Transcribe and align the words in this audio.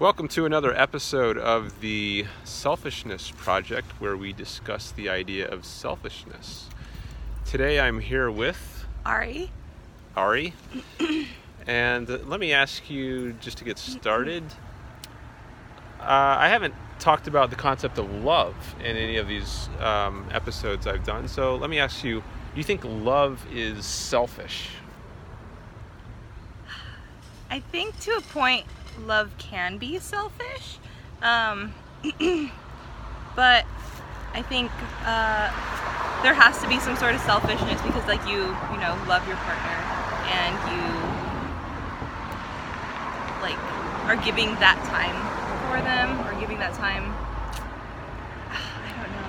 Welcome 0.00 0.28
to 0.28 0.46
another 0.46 0.72
episode 0.78 1.36
of 1.36 1.80
the 1.80 2.24
Selfishness 2.44 3.32
Project 3.32 3.90
where 4.00 4.16
we 4.16 4.32
discuss 4.32 4.92
the 4.92 5.08
idea 5.08 5.48
of 5.48 5.64
selfishness. 5.64 6.68
Today 7.44 7.80
I'm 7.80 7.98
here 7.98 8.30
with 8.30 8.86
Ari. 9.04 9.50
Ari. 10.14 10.54
and 11.66 12.08
let 12.28 12.38
me 12.38 12.52
ask 12.52 12.88
you 12.88 13.32
just 13.40 13.58
to 13.58 13.64
get 13.64 13.76
started. 13.76 14.44
Uh, 15.98 16.36
I 16.38 16.48
haven't 16.48 16.74
talked 17.00 17.26
about 17.26 17.50
the 17.50 17.56
concept 17.56 17.98
of 17.98 18.08
love 18.22 18.54
in 18.78 18.96
any 18.96 19.16
of 19.16 19.26
these 19.26 19.68
um, 19.80 20.28
episodes 20.30 20.86
I've 20.86 21.04
done, 21.04 21.26
so 21.26 21.56
let 21.56 21.70
me 21.70 21.80
ask 21.80 22.04
you 22.04 22.20
do 22.20 22.54
you 22.54 22.62
think 22.62 22.84
love 22.84 23.44
is 23.52 23.84
selfish? 23.84 24.70
I 27.50 27.58
think 27.58 27.98
to 28.00 28.12
a 28.12 28.20
point, 28.20 28.64
love 28.98 29.36
can 29.38 29.78
be 29.78 29.98
selfish, 29.98 30.78
um, 31.22 31.74
but 33.36 33.64
I 34.34 34.42
think 34.42 34.70
uh, 35.04 35.50
there 36.22 36.34
has 36.34 36.60
to 36.62 36.68
be 36.68 36.78
some 36.80 36.96
sort 36.96 37.14
of 37.14 37.20
selfishness 37.22 37.80
because, 37.82 38.06
like, 38.06 38.24
you 38.26 38.56
you 38.72 38.78
know 38.78 38.98
love 39.06 39.26
your 39.26 39.36
partner 39.38 39.78
and 40.28 40.54
you 40.70 40.82
like 43.40 43.58
are 44.08 44.16
giving 44.24 44.54
that 44.60 44.78
time 44.84 45.16
for 45.68 45.80
them 45.82 46.20
or 46.26 46.38
giving 46.40 46.58
that 46.58 46.74
time. 46.74 47.04
I 48.50 48.92
don't 49.02 49.12
know. 49.12 49.28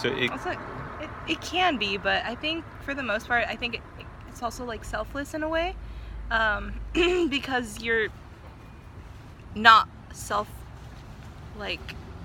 So 0.00 0.08
it, 0.08 0.30
Also, 0.30 0.50
it, 1.00 1.10
it 1.28 1.40
can 1.40 1.76
be, 1.78 1.96
but 1.96 2.24
I 2.24 2.34
think 2.34 2.64
for 2.82 2.94
the 2.94 3.02
most 3.02 3.26
part, 3.28 3.44
I 3.48 3.56
think 3.56 3.76
it, 3.76 3.82
it's 4.34 4.42
also 4.42 4.64
like 4.64 4.84
selfless 4.84 5.32
in 5.32 5.44
a 5.44 5.48
way, 5.48 5.76
um, 6.32 6.72
because 7.30 7.80
you're 7.80 8.08
not 9.54 9.88
self, 10.12 10.48
like 11.56 11.78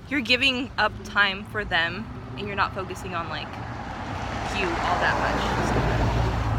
you're 0.08 0.20
giving 0.20 0.72
up 0.76 0.92
time 1.04 1.44
for 1.52 1.64
them, 1.64 2.04
and 2.36 2.48
you're 2.48 2.56
not 2.56 2.74
focusing 2.74 3.14
on 3.14 3.28
like 3.28 3.46
you 4.58 4.66
all 4.66 4.98
that 4.98 5.14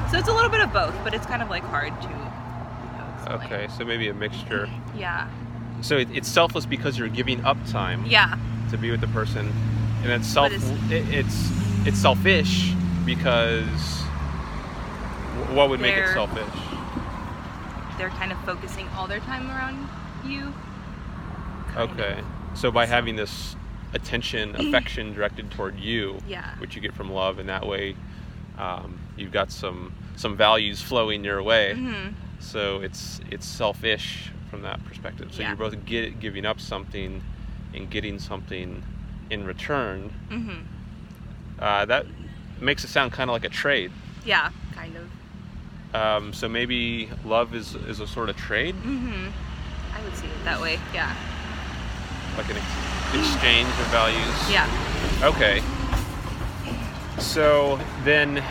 much. 0.05 0.11
So 0.11 0.17
it's 0.19 0.29
a 0.29 0.33
little 0.33 0.49
bit 0.49 0.61
of 0.61 0.71
both, 0.71 0.95
but 1.03 1.13
it's 1.13 1.25
kind 1.25 1.41
of 1.43 1.49
like 1.49 1.63
hard 1.63 2.01
to. 2.01 2.07
You 2.07 2.15
know, 2.15 3.35
okay, 3.43 3.67
so 3.77 3.83
maybe 3.83 4.07
a 4.07 4.13
mixture. 4.13 4.69
Yeah. 4.95 5.29
So 5.81 5.97
it, 5.97 6.09
it's 6.13 6.27
selfless 6.29 6.65
because 6.65 6.97
you're 6.97 7.07
giving 7.09 7.43
up 7.43 7.57
time. 7.67 8.05
Yeah. 8.05 8.37
to 8.69 8.77
be 8.77 8.89
with 8.91 9.01
the 9.01 9.07
person, 9.07 9.51
and 10.03 10.11
it's 10.13 10.27
self. 10.27 10.53
It's- 10.53 10.91
it- 10.91 11.09
it's 11.13 11.49
it's 11.85 11.97
selfish 11.97 12.71
because 13.05 14.00
what 15.55 15.69
would 15.69 15.79
make 15.79 15.95
it 15.95 16.13
selfish? 16.13 16.45
They're 17.97 18.09
kind 18.09 18.31
of 18.31 18.39
focusing 18.45 18.87
all 18.89 19.07
their 19.07 19.19
time 19.21 19.49
around 19.49 19.87
you. 20.25 20.53
kind 21.69 21.89
of. 21.89 21.99
Okay, 21.99 22.19
so 22.53 22.71
by 22.71 22.85
having 22.85 23.15
this 23.15 23.55
attention, 23.93 24.55
affection 24.59 25.13
directed 25.13 25.49
toward 25.51 25.79
you, 25.79 26.19
Yeah. 26.27 26.55
which 26.57 26.75
you 26.75 26.81
get 26.81 26.93
from 26.93 27.11
love, 27.11 27.39
and 27.39 27.47
that 27.49 27.65
way 27.65 27.95
um, 28.57 28.99
you've 29.17 29.31
got 29.31 29.51
some 29.51 29.93
some 30.15 30.35
values 30.35 30.81
flowing 30.81 31.23
your 31.23 31.41
way. 31.41 31.73
Mhm. 31.75 32.13
So 32.39 32.81
it's 32.81 33.21
it's 33.31 33.45
selfish 33.45 34.31
from 34.49 34.61
that 34.63 34.83
perspective. 34.85 35.29
So 35.33 35.41
Yeah. 35.41 35.49
you're 35.49 35.57
both 35.57 35.85
get, 35.85 36.19
giving 36.19 36.45
up 36.45 36.59
something 36.59 37.23
and 37.73 37.89
getting 37.89 38.19
something 38.19 38.83
in 39.29 39.45
return. 39.45 40.11
Mhm. 40.29 40.63
Uh, 41.59 41.85
that 41.85 42.05
makes 42.59 42.83
it 42.83 42.89
sound 42.89 43.11
kind 43.13 43.29
of 43.29 43.33
like 43.33 43.45
a 43.45 43.49
trade. 43.49 43.91
Yeah. 44.25 44.49
Kind 44.75 44.95
of. 44.97 45.03
Um, 45.93 46.31
so 46.33 46.47
maybe 46.47 47.09
love 47.25 47.53
is, 47.53 47.75
is 47.75 47.99
a 47.99 48.07
sort 48.07 48.29
of 48.29 48.37
trade, 48.37 48.75
hmm 48.75 49.27
I 49.93 50.01
would 50.03 50.15
see 50.15 50.27
it 50.27 50.43
that 50.45 50.61
way. 50.61 50.79
Yeah. 50.93 51.13
like 52.37 52.49
an 52.49 52.55
ex- 52.57 53.15
exchange 53.15 53.67
of 53.67 53.87
values. 53.87 54.35
Yeah. 54.49 54.65
Okay. 55.21 55.61
So 57.19 57.77
then, 58.03 58.41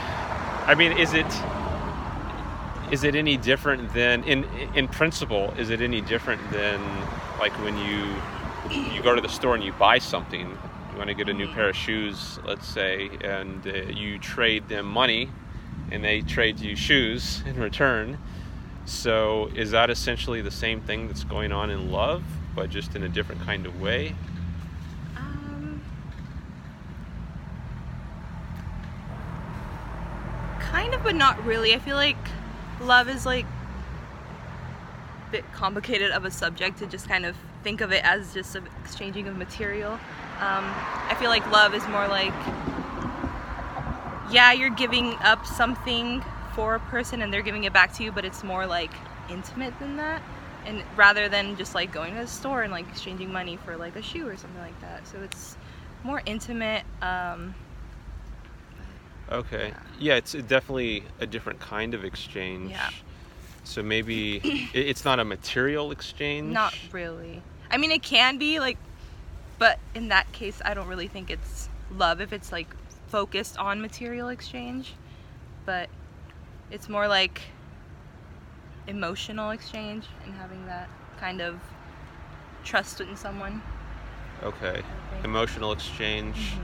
I 0.66 0.74
mean, 0.74 0.92
is 0.92 1.14
it 1.14 1.26
is 2.92 3.04
it 3.04 3.14
any 3.14 3.36
different 3.36 3.92
than 3.94 4.22
in 4.24 4.44
in 4.74 4.86
principle? 4.88 5.52
Is 5.56 5.70
it 5.70 5.80
any 5.80 6.00
different 6.02 6.42
than 6.52 6.80
like 7.38 7.52
when 7.64 7.76
you 7.78 8.04
you 8.92 9.02
go 9.02 9.14
to 9.14 9.20
the 9.20 9.28
store 9.28 9.54
and 9.54 9.64
you 9.64 9.72
buy 9.72 9.98
something? 9.98 10.40
You 10.92 10.98
want 10.98 11.08
to 11.08 11.14
get 11.14 11.28
a 11.28 11.32
new 11.34 11.48
pair 11.48 11.70
of 11.70 11.76
shoes, 11.76 12.38
let's 12.44 12.66
say, 12.68 13.10
and 13.22 13.66
uh, 13.66 13.70
you 13.90 14.18
trade 14.18 14.68
them 14.68 14.84
money, 14.86 15.30
and 15.90 16.04
they 16.04 16.20
trade 16.20 16.60
you 16.60 16.76
shoes 16.76 17.42
in 17.46 17.58
return. 17.58 18.18
So 18.86 19.50
is 19.54 19.70
that 19.70 19.90
essentially 19.90 20.40
the 20.40 20.50
same 20.50 20.80
thing 20.80 21.06
that's 21.06 21.24
going 21.24 21.52
on 21.52 21.70
in 21.70 21.90
love, 21.90 22.22
but 22.54 22.70
just 22.70 22.96
in 22.96 23.02
a 23.02 23.08
different 23.08 23.42
kind 23.42 23.66
of 23.66 23.80
way? 23.80 24.14
Um, 25.16 25.80
kind 30.58 30.94
of, 30.94 31.02
but 31.02 31.14
not 31.14 31.44
really. 31.44 31.74
I 31.74 31.78
feel 31.78 31.96
like 31.96 32.16
love 32.80 33.08
is 33.08 33.26
like 33.26 33.46
a 35.28 35.30
bit 35.30 35.52
complicated 35.52 36.10
of 36.10 36.24
a 36.24 36.30
subject 36.30 36.78
to 36.78 36.86
just 36.86 37.08
kind 37.08 37.26
of 37.26 37.36
think 37.62 37.80
of 37.80 37.92
it 37.92 38.02
as 38.04 38.32
just 38.34 38.56
an 38.56 38.66
exchanging 38.82 39.28
of 39.28 39.36
material. 39.36 39.92
Um, 39.92 40.64
I 41.08 41.14
feel 41.20 41.28
like 41.28 41.48
love 41.50 41.74
is 41.74 41.86
more 41.88 42.08
like, 42.08 42.32
yeah, 44.30 44.52
you're 44.52 44.70
giving 44.70 45.14
up 45.22 45.46
something 45.46 46.22
for 46.54 46.74
a 46.74 46.80
person 46.80 47.22
and 47.22 47.32
they're 47.32 47.42
giving 47.42 47.64
it 47.64 47.72
back 47.72 47.92
to 47.94 48.02
you, 48.04 48.12
but 48.12 48.24
it's 48.24 48.42
more 48.42 48.66
like 48.66 48.92
intimate 49.28 49.78
than 49.78 49.96
that. 49.96 50.22
And 50.66 50.82
rather 50.96 51.28
than 51.28 51.56
just 51.56 51.74
like 51.74 51.92
going 51.92 52.14
to 52.14 52.20
the 52.20 52.26
store 52.26 52.62
and 52.62 52.72
like 52.72 52.88
exchanging 52.88 53.32
money 53.32 53.56
for 53.64 53.76
like 53.76 53.96
a 53.96 54.02
shoe 54.02 54.28
or 54.28 54.36
something 54.36 54.60
like 54.60 54.78
that. 54.82 55.06
So 55.06 55.18
it's 55.22 55.56
more 56.04 56.22
intimate. 56.26 56.84
Um, 57.02 57.54
Okay. 59.30 59.72
Yeah, 59.98 60.16
it's 60.16 60.32
definitely 60.32 61.04
a 61.20 61.26
different 61.26 61.60
kind 61.60 61.94
of 61.94 62.04
exchange. 62.04 62.72
Yeah. 62.72 62.90
So 63.64 63.82
maybe 63.82 64.40
it's 64.74 65.04
not 65.04 65.20
a 65.20 65.24
material 65.24 65.92
exchange. 65.92 66.52
not 66.52 66.76
really. 66.90 67.42
I 67.70 67.76
mean, 67.76 67.92
it 67.92 68.02
can 68.02 68.38
be 68.38 68.58
like, 68.58 68.76
but 69.58 69.78
in 69.94 70.08
that 70.08 70.30
case, 70.32 70.60
I 70.64 70.74
don't 70.74 70.88
really 70.88 71.06
think 71.06 71.30
it's 71.30 71.68
love 71.92 72.20
if 72.20 72.32
it's 72.32 72.50
like 72.50 72.66
focused 73.10 73.58
on 73.58 73.80
material 73.80 74.28
exchange. 74.28 74.94
But 75.66 75.88
it's 76.70 76.88
more 76.88 77.06
like 77.08 77.42
emotional 78.86 79.50
exchange 79.50 80.06
and 80.24 80.34
having 80.34 80.64
that 80.66 80.88
kind 81.20 81.40
of 81.40 81.60
trust 82.64 83.00
in 83.00 83.16
someone. 83.16 83.62
Okay. 84.42 84.82
Emotional 85.24 85.72
exchange. 85.72 86.54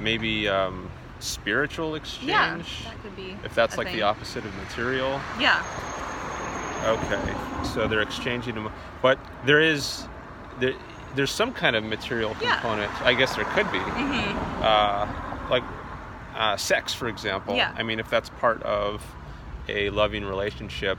Maybe 0.00 0.48
um, 0.48 0.90
spiritual 1.20 1.94
exchange. 1.94 2.28
Yeah, 2.28 2.58
that 2.84 3.02
could 3.02 3.14
be. 3.14 3.36
If 3.44 3.54
that's 3.54 3.76
like 3.76 3.88
thing. 3.88 3.96
the 3.96 4.02
opposite 4.02 4.44
of 4.44 4.54
material. 4.56 5.20
Yeah. 5.38 5.62
Okay. 6.84 7.68
So 7.74 7.86
they're 7.86 8.02
exchanging 8.02 8.54
them, 8.56 8.72
but 9.02 9.18
there 9.46 9.60
is 9.60 10.04
there 10.58 10.74
there's 11.14 11.30
some 11.30 11.52
kind 11.52 11.76
of 11.76 11.84
material 11.84 12.34
Yeah. 12.42 12.54
component. 12.60 12.90
I 13.02 13.14
guess 13.14 13.36
there 13.36 13.44
could 13.44 13.70
be. 13.70 13.78
hmm 13.78 14.62
uh, 14.64 15.06
like 15.50 15.62
uh, 16.42 16.56
sex, 16.56 16.92
for 16.92 17.06
example. 17.08 17.54
Yeah. 17.54 17.72
I 17.76 17.84
mean, 17.84 18.00
if 18.00 18.10
that's 18.10 18.28
part 18.28 18.60
of 18.64 19.04
a 19.68 19.90
loving 19.90 20.24
relationship, 20.24 20.98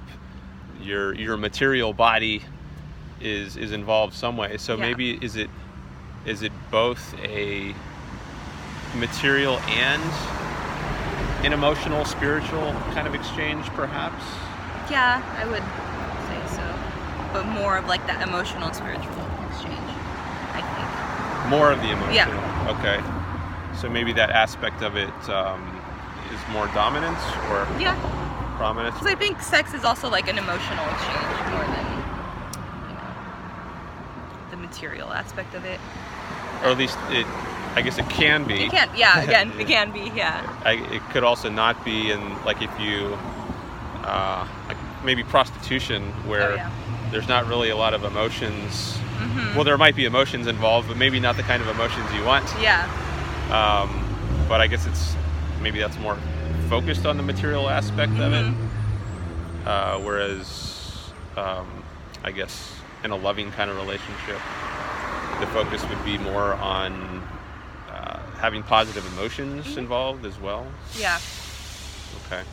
your 0.82 1.14
your 1.16 1.36
material 1.36 1.92
body 1.92 2.42
is 3.20 3.58
is 3.58 3.74
involved 3.74 4.14
some 4.14 4.38
way. 4.38 4.56
So 4.58 4.76
Yeah. 4.76 4.82
maybe 4.88 5.20
is 5.22 5.36
it 5.36 5.50
is 6.26 6.44
it 6.44 6.54
both 6.72 7.14
a 7.20 7.76
material 8.96 9.60
and 9.68 10.02
an 11.46 11.52
emotional, 11.52 12.06
spiritual 12.06 12.72
kind 12.94 13.06
of 13.06 13.14
exchange, 13.14 13.66
perhaps? 13.76 14.24
Yeah, 14.90 15.22
I 15.38 15.46
would 15.46 15.66
say 16.30 16.56
so. 16.56 16.66
But 17.34 17.48
more 17.48 17.78
of 17.78 17.88
like 17.88 18.08
that 18.08 18.26
emotional 18.26 18.72
spiritual 18.72 19.28
exchange, 19.50 19.92
I 20.54 20.62
think 20.62 21.50
More 21.50 21.70
of 21.74 21.82
the 21.82 21.92
emotional. 21.92 22.16
Yeah. 22.16 22.78
Okay. 22.80 23.23
So 23.80 23.90
maybe 23.90 24.14
that 24.14 24.30
aspect 24.30 24.82
of 24.82 24.96
it 24.96 25.14
um, 25.30 25.62
is 26.34 26.40
more 26.52 26.68
dominance 26.68 27.20
or. 27.50 27.68
Yeah. 27.80 27.96
prominent. 28.58 28.94
Because 28.96 29.12
I 29.12 29.16
think 29.16 29.42
sex 29.42 29.74
is 29.74 29.84
also 29.84 30.10
like 30.10 30.28
an 30.30 30.38
emotional 30.38 30.86
exchange 30.90 31.52
more 31.52 31.66
than, 31.66 31.86
you 32.88 32.96
know, 32.96 33.14
the 34.52 34.58
material 34.58 35.12
aspect 35.12 35.54
of 35.56 35.66
it. 35.66 35.80
or 36.64 36.70
at 36.70 36.78
least 36.78 36.98
it 37.10 37.26
i 37.76 37.82
guess 37.82 37.98
it 37.98 38.08
can 38.12 38.44
be 38.46 38.66
It 38.66 38.72
can, 38.72 38.88
yeah, 38.96 39.22
again, 39.28 39.52
it 39.60 39.66
can 39.68 39.92
be, 39.92 40.12
yeah. 40.16 40.46
I, 40.64 40.74
it 40.74 41.02
could 41.10 41.24
also 41.24 41.50
not 41.50 41.84
be 41.84 42.12
and 42.12 42.24
like 42.46 42.62
if 42.62 42.70
you 42.80 43.18
uh, 44.04 44.48
like 44.68 44.78
maybe 45.04 45.24
prostitution 45.24 46.04
where 46.30 46.52
Oh, 46.52 46.56
yeah. 46.56 46.72
there's 47.12 47.28
not 47.28 47.48
really 47.48 47.70
a 47.72 47.76
lot 47.76 47.94
of 47.96 48.04
emotions 48.04 48.98
hmm 49.18 49.56
well 49.56 49.64
there 49.64 49.78
might 49.80 49.96
be 49.96 50.06
emotions 50.06 50.46
involved 50.48 50.88
but 50.88 50.98
maybe 50.98 51.20
not 51.20 51.36
the 51.38 51.44
kind 51.44 51.62
of 51.64 51.68
emotions 51.70 52.06
you 52.14 52.24
want 52.24 52.46
Yeah, 52.62 52.86
um, 53.52 53.90
but 54.50 54.62
i 54.62 54.68
guess 54.68 54.86
it's 54.86 55.16
maybe 55.62 55.80
that's 55.80 55.98
more 56.00 56.18
focused 56.70 57.06
on 57.06 57.18
the 57.18 57.24
material 57.24 57.70
aspect 57.70 58.14
of 58.20 58.34
it 58.34 58.46
Mhm. 58.46 59.68
uh, 59.68 60.00
whereas 60.00 61.12
um, 61.36 61.84
I 62.24 62.32
guess, 62.32 62.72
in 63.04 63.12
a 63.12 63.16
loving 63.16 63.52
kind 63.52 63.70
of 63.72 63.76
relationship, 63.76 64.40
the 65.40 65.48
focus 65.48 65.84
would 65.90 66.04
be 66.06 66.18
more 66.20 66.54
on 66.56 67.22
uh, 67.92 68.20
having 68.40 68.62
positive 68.64 69.06
emotions 69.14 69.66
Mhm. 69.68 69.78
involved 69.80 70.26
as 70.26 70.40
well. 70.40 70.66
Yeah. 70.98 71.20
Okay. 72.28 72.44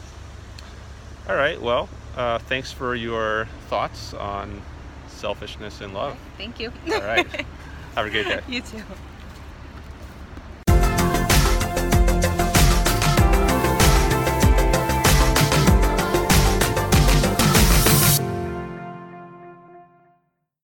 All 1.28 1.37
right. 1.37 1.60
Well, 1.60 1.88
uh, 2.16 2.38
thanks 2.38 2.72
for 2.72 2.94
your 2.94 3.46
thoughts 3.69 4.14
on 4.14 4.62
selfishness 5.08 5.81
and 5.82 5.92
love. 5.94 6.16
Thank 6.38 6.58
you. 6.58 6.72
All 6.92 7.02
right. 7.02 7.26
Have 7.96 8.06
a 8.06 8.10
great 8.10 8.28
day. 8.28 8.40
you 8.48 8.62
too. 8.62 8.82